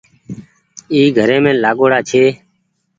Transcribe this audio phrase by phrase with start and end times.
[0.91, 2.23] اي گھريم لآگآئو ڙآ ڇي